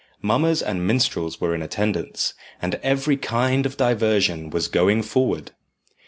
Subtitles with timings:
[0.19, 5.51] Mummers and minstrels were in attendance, and every kind of diversion was going forward.